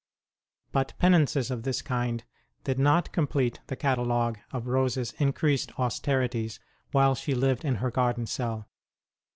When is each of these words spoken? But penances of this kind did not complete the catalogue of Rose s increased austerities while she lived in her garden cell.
But 0.71 0.95
penances 0.97 1.51
of 1.51 1.61
this 1.61 1.83
kind 1.83 2.23
did 2.63 2.79
not 2.79 3.11
complete 3.11 3.59
the 3.67 3.75
catalogue 3.75 4.39
of 4.51 4.65
Rose 4.65 4.97
s 4.97 5.11
increased 5.19 5.77
austerities 5.79 6.59
while 6.91 7.13
she 7.13 7.35
lived 7.35 7.63
in 7.63 7.75
her 7.75 7.91
garden 7.91 8.25
cell. 8.25 8.67